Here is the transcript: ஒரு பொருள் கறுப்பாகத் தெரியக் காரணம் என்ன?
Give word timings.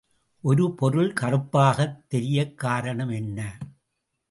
ஒரு 0.41 0.73
பொருள் 0.73 1.13
கறுப்பாகத் 1.21 2.07
தெரியக் 2.07 2.57
காரணம் 2.57 3.09
என்ன? 3.09 3.57